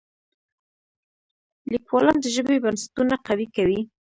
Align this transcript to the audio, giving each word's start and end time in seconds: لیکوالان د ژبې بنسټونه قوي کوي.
لیکوالان 1.71 2.17
د 2.21 2.25
ژبې 2.35 2.57
بنسټونه 2.63 3.15
قوي 3.27 3.47
کوي. 3.55 3.79